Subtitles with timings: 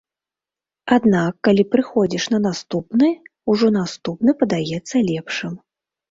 [0.95, 3.09] Аднак, калі прыходзіш на наступны,
[3.53, 5.53] ужо наступны падаецца лепшым.